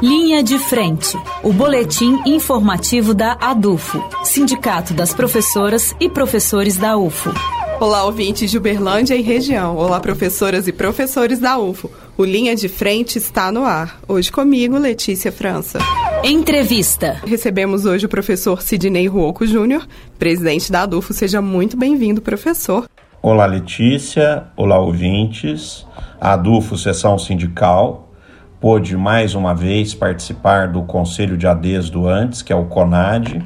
Linha 0.00 0.44
de 0.44 0.60
Frente, 0.60 1.18
o 1.42 1.52
boletim 1.52 2.20
informativo 2.24 3.12
da 3.12 3.32
ADUFO, 3.40 4.00
Sindicato 4.22 4.94
das 4.94 5.12
Professoras 5.12 5.92
e 5.98 6.08
Professores 6.08 6.76
da 6.76 6.96
UFO. 6.96 7.34
Olá, 7.80 8.04
ouvintes 8.04 8.48
de 8.48 8.56
Uberlândia 8.56 9.16
e 9.16 9.22
região. 9.22 9.76
Olá, 9.76 9.98
professoras 9.98 10.68
e 10.68 10.72
professores 10.72 11.40
da 11.40 11.58
UFO. 11.58 11.90
O 12.16 12.24
Linha 12.24 12.54
de 12.54 12.68
Frente 12.68 13.18
está 13.18 13.50
no 13.50 13.64
ar. 13.64 13.98
Hoje 14.06 14.30
comigo, 14.30 14.78
Letícia 14.78 15.32
França. 15.32 15.80
Entrevista. 16.22 17.20
Recebemos 17.26 17.84
hoje 17.84 18.06
o 18.06 18.08
professor 18.08 18.62
Sidney 18.62 19.08
Ruoco 19.08 19.44
Júnior, 19.44 19.84
presidente 20.16 20.70
da 20.70 20.82
ADUFO. 20.82 21.12
Seja 21.12 21.42
muito 21.42 21.76
bem-vindo, 21.76 22.22
professor. 22.22 22.88
Olá, 23.20 23.46
Letícia. 23.46 24.44
Olá, 24.56 24.78
ouvintes. 24.78 25.84
A 26.20 26.34
ADUFO, 26.34 26.76
sessão 26.76 27.18
sindical, 27.18 28.07
pôde 28.60 28.96
mais 28.96 29.34
uma 29.34 29.54
vez 29.54 29.94
participar 29.94 30.68
do 30.68 30.82
Conselho 30.82 31.36
de 31.36 31.46
ADES 31.46 31.90
do 31.90 32.08
antes, 32.08 32.42
que 32.42 32.52
é 32.52 32.56
o 32.56 32.64
CONAD. 32.64 33.44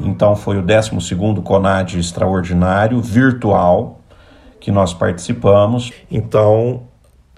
Então 0.00 0.34
foi 0.34 0.58
o 0.58 0.62
12º 0.62 1.42
CONAD 1.42 1.98
extraordinário, 1.98 3.00
virtual, 3.00 4.00
que 4.60 4.70
nós 4.70 4.92
participamos. 4.92 5.92
Então, 6.10 6.82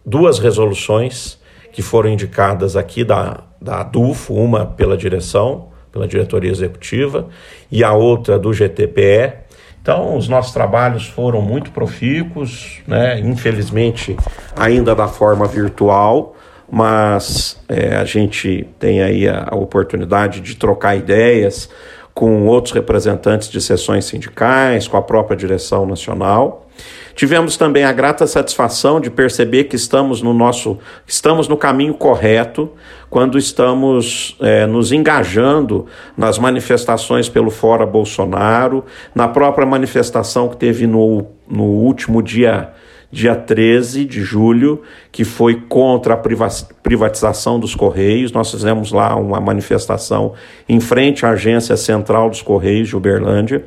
duas 0.04 0.38
resoluções 0.38 1.38
que 1.72 1.82
foram 1.82 2.10
indicadas 2.10 2.76
aqui 2.76 3.04
da, 3.04 3.44
da 3.60 3.80
ADUFO, 3.80 4.34
uma 4.34 4.64
pela 4.66 4.96
direção, 4.96 5.68
pela 5.92 6.08
diretoria 6.08 6.50
executiva, 6.50 7.28
e 7.70 7.84
a 7.84 7.92
outra 7.92 8.38
do 8.38 8.52
GTPE. 8.52 9.34
Então, 9.82 10.16
os 10.16 10.28
nossos 10.28 10.52
trabalhos 10.52 11.06
foram 11.06 11.40
muito 11.40 11.70
profícuos, 11.70 12.80
né? 12.86 13.18
infelizmente, 13.20 14.16
ainda 14.56 14.94
da 14.94 15.08
forma 15.08 15.46
virtual, 15.46 16.36
mas 16.70 17.60
é, 17.68 17.96
a 17.96 18.04
gente 18.04 18.66
tem 18.78 19.02
aí 19.02 19.28
a, 19.28 19.48
a 19.50 19.56
oportunidade 19.56 20.40
de 20.40 20.54
trocar 20.56 20.96
ideias 20.96 21.68
com 22.14 22.46
outros 22.46 22.72
representantes 22.74 23.48
de 23.48 23.60
seções 23.60 24.04
sindicais, 24.04 24.86
com 24.86 24.96
a 24.96 25.02
própria 25.02 25.36
direção 25.36 25.86
nacional. 25.86 26.66
Tivemos 27.14 27.56
também 27.56 27.84
a 27.84 27.92
grata 27.92 28.26
satisfação 28.26 29.00
de 29.00 29.10
perceber 29.10 29.64
que 29.64 29.76
estamos 29.76 30.22
no 30.22 30.32
nosso, 30.32 30.78
estamos 31.06 31.48
no 31.48 31.56
caminho 31.56 31.92
correto 31.92 32.70
quando 33.10 33.36
estamos 33.36 34.36
é, 34.40 34.64
nos 34.66 34.92
engajando 34.92 35.86
nas 36.16 36.38
manifestações 36.38 37.28
pelo 37.28 37.50
Fora 37.50 37.84
Bolsonaro, 37.84 38.84
na 39.14 39.28
própria 39.28 39.66
manifestação 39.66 40.48
que 40.48 40.56
teve 40.56 40.86
no, 40.86 41.26
no 41.48 41.64
último 41.64 42.22
dia 42.22 42.70
dia 43.10 43.34
13 43.34 44.04
de 44.04 44.22
julho, 44.22 44.82
que 45.10 45.24
foi 45.24 45.62
contra 45.68 46.14
a 46.14 46.16
privatização 46.16 47.58
dos 47.58 47.74
Correios. 47.74 48.30
Nós 48.30 48.50
fizemos 48.50 48.92
lá 48.92 49.16
uma 49.16 49.40
manifestação 49.40 50.34
em 50.68 50.78
frente 50.78 51.26
à 51.26 51.30
Agência 51.30 51.76
Central 51.76 52.30
dos 52.30 52.42
Correios 52.42 52.88
de 52.88 52.96
Uberlândia. 52.96 53.64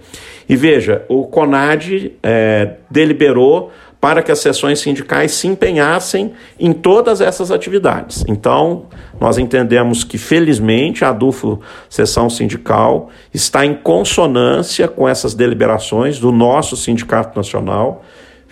E 0.47 0.55
veja, 0.55 1.03
o 1.09 1.25
CONAD 1.25 2.14
é, 2.21 2.75
deliberou 2.89 3.71
para 3.99 4.21
que 4.21 4.33
as 4.33 4.39
sessões 4.39 4.81
sindicais 4.81 5.31
se 5.31 5.47
empenhassem 5.47 6.33
em 6.59 6.73
todas 6.73 7.21
essas 7.21 7.52
atividades. 7.52 8.25
Então, 8.27 8.88
nós 9.17 9.38
entendemos 9.38 10.03
que, 10.03 10.17
felizmente, 10.17 11.05
a 11.05 11.09
ADUFO 11.09 11.61
Sessão 11.89 12.30
Sindical 12.30 13.09
está 13.33 13.66
em 13.66 13.73
consonância 13.73 14.89
com 14.89 15.08
essas 15.08 15.33
deliberações 15.33 16.19
do 16.19 16.33
nosso 16.33 16.75
Sindicato 16.75 17.38
Nacional 17.38 18.03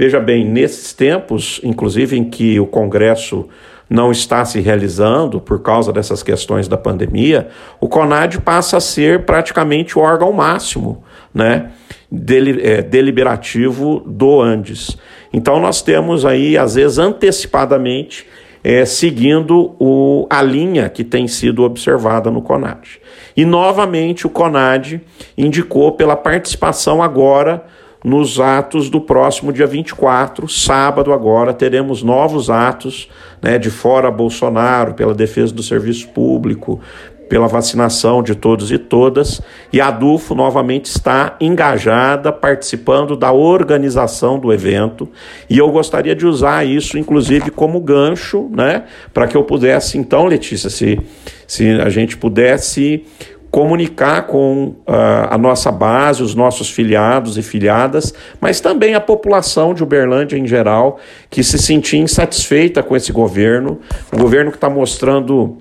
Veja 0.02 0.20
bem, 0.20 0.44
nesses 0.44 0.94
tempos, 0.94 1.62
inclusive 1.64 2.18
em 2.18 2.24
que 2.24 2.60
o 2.60 2.66
Congresso 2.66 3.48
não 3.88 4.12
está 4.12 4.44
se 4.44 4.60
realizando 4.60 5.40
por 5.40 5.62
causa 5.62 5.94
dessas 5.94 6.24
questões 6.24 6.68
da 6.68 6.76
pandemia, 6.76 7.50
o 7.80 7.88
CONAD 7.88 8.42
passa 8.42 8.78
a 8.78 8.80
ser 8.80 9.26
praticamente 9.26 10.00
o 10.00 10.02
órgão 10.02 10.34
máximo 10.34 11.04
né, 11.32 11.70
é, 12.64 12.82
deliberativo 12.82 14.02
do 14.04 14.42
Andes. 14.42 14.98
Então 15.32 15.60
nós 15.60 15.84
temos 15.84 16.26
aí, 16.26 16.58
às 16.58 16.74
vezes, 16.74 16.98
antecipadamente, 16.98 18.26
é, 18.64 18.84
seguindo 18.86 19.76
o, 19.80 20.26
a 20.32 20.42
linha 20.42 20.90
que 20.90 21.04
tem 21.04 21.28
sido 21.28 21.62
observada 21.62 22.32
no 22.32 22.42
CONAD. 22.42 23.00
E 23.38 23.46
novamente 23.46 24.26
o 24.26 24.32
CONAD 24.32 25.00
indicou 25.38 25.92
pela 25.92 26.16
participação 26.16 27.04
agora 27.04 27.64
nos 28.04 28.40
atos 28.40 28.90
do 28.90 29.00
próximo 29.00 29.54
dia 29.54 29.68
24, 29.68 30.48
sábado 30.48 31.14
agora, 31.14 31.54
teremos 31.54 32.02
novos 32.02 32.50
atos 32.50 33.08
né, 33.42 33.60
de 33.60 33.70
fora 33.70 34.10
Bolsonaro, 34.10 34.94
pela 34.94 35.14
defesa 35.14 35.54
do 35.54 35.62
serviço 35.62 36.10
público, 36.10 36.80
pela 37.30 37.48
vacinação 37.48 38.22
de 38.22 38.36
todos 38.36 38.74
e 38.74 38.78
todas, 38.78 39.42
e 39.72 39.80
a 39.80 39.90
DUFO 39.90 40.36
novamente 40.36 40.88
está 40.88 41.38
engajada, 41.40 42.30
participando 42.30 43.16
da 43.16 43.32
organização 43.32 44.38
do 44.38 44.52
evento, 44.52 45.08
e 45.50 45.58
eu 45.58 45.72
gostaria 45.72 46.14
de 46.14 46.26
usar 46.26 46.66
isso, 46.66 46.98
inclusive, 46.98 47.50
como 47.50 47.80
gancho, 47.80 48.50
né, 48.52 48.84
para 49.14 49.28
que 49.28 49.38
eu 49.38 49.44
pudesse, 49.44 49.98
então, 49.98 50.26
Letícia, 50.26 50.70
se, 50.70 51.00
se 51.48 51.70
a 51.80 51.88
gente 51.88 52.18
pudesse 52.18 53.06
comunicar 53.52 54.28
com 54.28 54.76
uh, 54.88 55.28
a 55.30 55.38
nossa 55.38 55.70
base, 55.70 56.24
os 56.24 56.34
nossos 56.34 56.70
filiados 56.70 57.38
e 57.38 57.44
filiadas, 57.44 58.14
mas 58.40 58.62
também 58.62 58.96
a 58.96 59.02
população 59.02 59.74
de 59.74 59.84
Uberlândia 59.84 60.38
em 60.38 60.48
geral, 60.48 60.98
que 61.30 61.44
se 61.44 61.60
sentia 61.60 62.00
insatisfeita 62.00 62.82
com 62.82 62.96
esse 62.96 63.12
governo, 63.12 63.80
um 64.14 64.18
governo 64.18 64.52
que 64.52 64.58
está 64.58 64.70
mostrando 64.70 65.58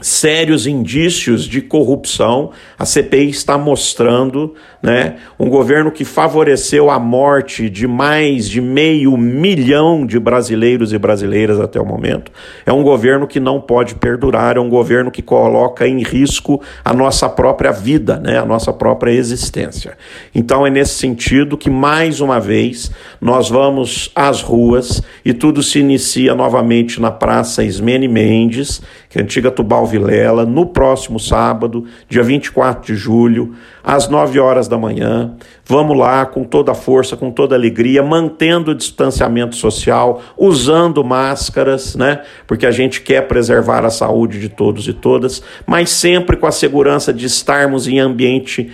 sérios 0.00 0.66
indícios 0.66 1.44
de 1.44 1.60
corrupção. 1.60 2.50
A 2.78 2.84
CPI 2.84 3.30
está 3.30 3.58
mostrando, 3.58 4.54
né, 4.82 5.16
um 5.38 5.48
governo 5.48 5.90
que 5.90 6.04
favoreceu 6.04 6.90
a 6.90 6.98
morte 6.98 7.68
de 7.68 7.86
mais 7.86 8.48
de 8.48 8.60
meio 8.60 9.16
milhão 9.16 10.06
de 10.06 10.18
brasileiros 10.18 10.92
e 10.92 10.98
brasileiras 10.98 11.60
até 11.60 11.80
o 11.80 11.84
momento. 11.84 12.32
É 12.64 12.72
um 12.72 12.82
governo 12.82 13.26
que 13.26 13.40
não 13.40 13.60
pode 13.60 13.94
perdurar, 13.94 14.56
é 14.56 14.60
um 14.60 14.68
governo 14.68 15.10
que 15.10 15.22
coloca 15.22 15.86
em 15.86 16.02
risco 16.02 16.60
a 16.84 16.92
nossa 16.92 17.28
própria 17.28 17.72
vida, 17.72 18.18
né, 18.18 18.38
a 18.38 18.44
nossa 18.44 18.72
própria 18.72 19.10
existência. 19.10 19.96
Então 20.34 20.66
é 20.66 20.70
nesse 20.70 20.94
sentido 20.94 21.58
que 21.58 21.68
mais 21.68 22.20
uma 22.20 22.40
vez 22.40 22.90
nós 23.20 23.50
vamos 23.50 24.10
às 24.14 24.40
ruas 24.40 25.02
e 25.24 25.32
tudo 25.32 25.62
se 25.62 25.78
inicia 25.78 26.34
novamente 26.34 27.00
na 27.00 27.10
Praça 27.10 27.62
Ismene 27.62 28.08
Mendes, 28.08 28.80
que 29.08 29.18
é 29.18 29.22
antiga 29.22 29.50
Tubal 29.50 29.86
Vilela, 29.90 30.46
no 30.46 30.66
próximo 30.66 31.18
sábado, 31.18 31.84
dia 32.08 32.22
24 32.22 32.94
de 32.94 32.98
julho, 32.98 33.54
às 33.82 34.08
9 34.08 34.38
horas 34.38 34.68
da 34.68 34.78
manhã. 34.78 35.34
Vamos 35.64 35.96
lá 35.96 36.24
com 36.24 36.44
toda 36.44 36.72
a 36.72 36.74
força, 36.74 37.16
com 37.16 37.30
toda 37.30 37.54
a 37.54 37.58
alegria, 37.58 38.02
mantendo 38.02 38.70
o 38.70 38.74
distanciamento 38.74 39.56
social, 39.56 40.22
usando 40.36 41.04
máscaras, 41.04 41.94
né? 41.96 42.22
Porque 42.46 42.66
a 42.66 42.70
gente 42.70 43.00
quer 43.00 43.28
preservar 43.28 43.84
a 43.84 43.90
saúde 43.90 44.40
de 44.40 44.48
todos 44.48 44.88
e 44.88 44.92
todas, 44.92 45.42
mas 45.66 45.90
sempre 45.90 46.36
com 46.36 46.46
a 46.46 46.52
segurança 46.52 47.12
de 47.12 47.26
estarmos 47.26 47.86
em 47.88 47.98
ambiente 47.98 48.70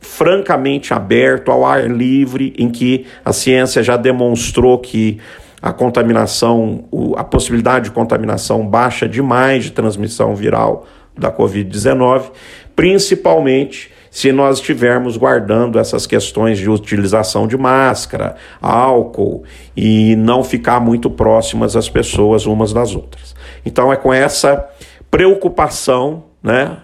francamente 0.00 0.94
aberto, 0.94 1.50
ao 1.50 1.64
ar 1.64 1.88
livre, 1.88 2.54
em 2.58 2.70
que 2.70 3.04
a 3.24 3.32
ciência 3.32 3.82
já 3.82 3.96
demonstrou 3.96 4.78
que 4.78 5.18
a 5.62 5.72
contaminação, 5.72 6.84
a 7.16 7.24
possibilidade 7.24 7.86
de 7.86 7.90
contaminação 7.90 8.66
baixa 8.66 9.08
demais 9.08 9.64
de 9.64 9.72
transmissão 9.72 10.34
viral 10.34 10.86
da 11.16 11.30
Covid-19, 11.30 12.30
principalmente 12.74 13.92
se 14.10 14.32
nós 14.32 14.58
estivermos 14.58 15.16
guardando 15.16 15.78
essas 15.78 16.06
questões 16.06 16.58
de 16.58 16.68
utilização 16.68 17.46
de 17.46 17.56
máscara, 17.56 18.34
álcool 18.60 19.44
e 19.76 20.16
não 20.16 20.42
ficar 20.42 20.80
muito 20.80 21.08
próximas 21.08 21.76
as 21.76 21.88
pessoas 21.88 22.44
umas 22.46 22.72
das 22.72 22.94
outras. 22.94 23.36
Então 23.64 23.92
é 23.92 23.96
com 23.96 24.12
essa 24.12 24.68
preocupação, 25.10 26.24
né, 26.42 26.78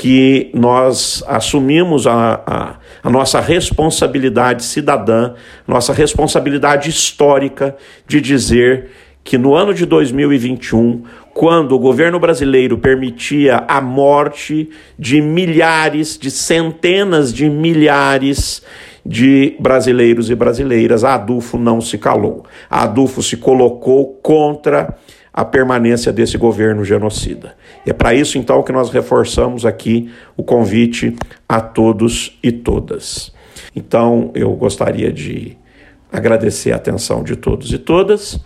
que 0.00 0.50
nós 0.54 1.22
assumimos 1.26 2.06
a, 2.06 2.40
a, 2.46 2.74
a, 3.02 3.10
nossa 3.10 3.38
responsabilidade 3.38 4.64
cidadã, 4.64 5.34
nossa 5.68 5.92
responsabilidade 5.92 6.88
histórica 6.88 7.76
de 8.08 8.18
dizer 8.18 8.88
que 9.22 9.36
no 9.36 9.54
ano 9.54 9.74
de 9.74 9.84
2021, 9.84 11.02
quando 11.34 11.72
o 11.72 11.78
governo 11.78 12.18
brasileiro 12.18 12.78
permitia 12.78 13.62
a 13.68 13.78
morte 13.78 14.70
de 14.98 15.20
milhares, 15.20 16.16
de 16.16 16.30
centenas 16.30 17.30
de 17.30 17.50
milhares 17.50 18.62
de 19.04 19.54
brasileiros 19.60 20.30
e 20.30 20.34
brasileiras, 20.34 21.04
a 21.04 21.16
ADUFO 21.16 21.58
não 21.58 21.78
se 21.78 21.98
calou. 21.98 22.46
A 22.70 22.84
ADUFO 22.84 23.22
se 23.22 23.36
colocou 23.36 24.18
contra 24.22 24.96
a 25.32 25.44
permanência 25.44 26.12
desse 26.12 26.36
governo 26.36 26.84
genocida. 26.84 27.54
E 27.86 27.90
é 27.90 27.92
para 27.92 28.14
isso, 28.14 28.38
então, 28.38 28.62
que 28.62 28.72
nós 28.72 28.90
reforçamos 28.90 29.64
aqui 29.64 30.10
o 30.36 30.42
convite 30.42 31.16
a 31.48 31.60
todos 31.60 32.38
e 32.42 32.50
todas. 32.50 33.32
Então, 33.74 34.30
eu 34.34 34.52
gostaria 34.54 35.12
de 35.12 35.56
agradecer 36.12 36.72
a 36.72 36.76
atenção 36.76 37.22
de 37.22 37.36
todos 37.36 37.72
e 37.72 37.78
todas 37.78 38.40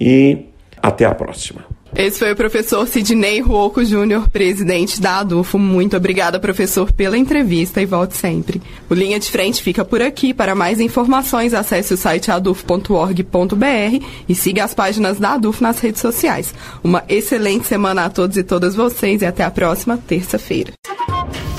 e 0.00 0.46
até 0.80 1.04
a 1.04 1.14
próxima. 1.14 1.64
Esse 1.96 2.18
foi 2.18 2.32
o 2.32 2.36
professor 2.36 2.86
Sidney 2.86 3.40
Ruoco 3.40 3.84
Júnior, 3.84 4.28
presidente 4.28 5.00
da 5.00 5.20
ADUFO. 5.20 5.58
Muito 5.58 5.96
obrigada, 5.96 6.38
professor, 6.38 6.92
pela 6.92 7.16
entrevista 7.16 7.80
e 7.80 7.86
volte 7.86 8.14
sempre. 8.14 8.60
O 8.90 8.94
Linha 8.94 9.18
de 9.18 9.30
Frente 9.30 9.62
fica 9.62 9.84
por 9.84 10.02
aqui. 10.02 10.34
Para 10.34 10.54
mais 10.54 10.80
informações, 10.80 11.54
acesse 11.54 11.94
o 11.94 11.96
site 11.96 12.30
adufo.org.br 12.30 14.04
e 14.28 14.34
siga 14.34 14.64
as 14.64 14.74
páginas 14.74 15.18
da 15.18 15.34
ADUFO 15.34 15.62
nas 15.62 15.80
redes 15.80 16.00
sociais. 16.00 16.54
Uma 16.84 17.04
excelente 17.08 17.66
semana 17.66 18.04
a 18.04 18.10
todos 18.10 18.36
e 18.36 18.42
todas 18.42 18.74
vocês 18.74 19.22
e 19.22 19.26
até 19.26 19.42
a 19.42 19.50
próxima 19.50 19.96
terça-feira. 19.96 20.72